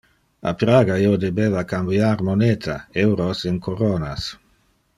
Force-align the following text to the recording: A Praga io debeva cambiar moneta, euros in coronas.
A 0.51 0.53
Praga 0.61 0.95
io 1.01 1.17
debeva 1.23 1.63
cambiar 1.73 2.15
moneta, 2.29 2.79
euros 3.05 3.45
in 3.51 3.61
coronas. 3.69 4.27